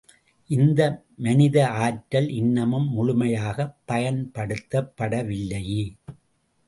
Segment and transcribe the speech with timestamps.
[0.49, 0.79] இந்த
[1.17, 5.83] மனித ஆற்றல் இன்னமும் முழுமையாகப் பயன்படுத்தப் படவில்லையே!